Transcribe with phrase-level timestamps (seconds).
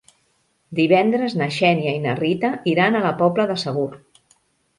[0.79, 3.87] Divendres na Xènia i na Rita iran a la Pobla de Segur.